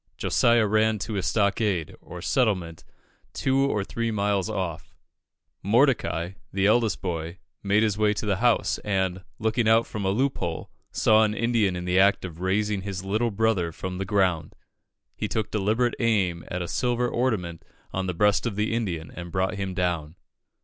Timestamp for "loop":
10.09-10.39